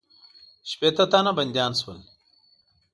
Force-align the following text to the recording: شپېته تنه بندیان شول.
شپېته 0.69 1.05
تنه 1.11 1.31
بندیان 1.37 1.71
شول. 1.79 1.99